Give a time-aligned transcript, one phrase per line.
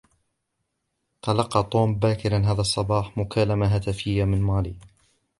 [1.21, 4.75] تلقى طوم باكرا هذا الصباح مكالمة هاتفية من ماري